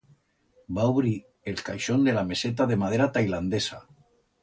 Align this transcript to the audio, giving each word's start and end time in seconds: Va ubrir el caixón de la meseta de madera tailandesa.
Va 0.77 0.85
ubrir 0.93 1.13
el 1.53 1.63
caixón 1.69 2.09
de 2.09 2.17
la 2.19 2.25
meseta 2.33 2.71
de 2.73 2.81
madera 2.85 3.11
tailandesa. 3.19 3.83